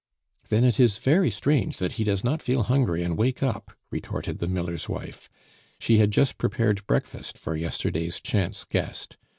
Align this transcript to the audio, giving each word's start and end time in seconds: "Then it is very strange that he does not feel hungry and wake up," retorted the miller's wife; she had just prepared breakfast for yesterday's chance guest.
"Then 0.49 0.63
it 0.63 0.79
is 0.79 0.97
very 0.97 1.29
strange 1.29 1.77
that 1.77 1.91
he 1.91 2.03
does 2.03 2.23
not 2.23 2.41
feel 2.41 2.63
hungry 2.63 3.03
and 3.03 3.15
wake 3.15 3.43
up," 3.43 3.73
retorted 3.91 4.39
the 4.39 4.47
miller's 4.47 4.89
wife; 4.89 5.29
she 5.77 5.99
had 5.99 6.09
just 6.09 6.39
prepared 6.39 6.87
breakfast 6.87 7.37
for 7.37 7.55
yesterday's 7.55 8.19
chance 8.19 8.63
guest. 8.63 9.17